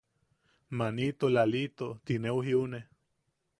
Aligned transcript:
Manito 0.77 1.25
Lalito 1.35 1.87
ti 2.05 2.13
neu 2.23 2.39
jiune. 2.51 2.79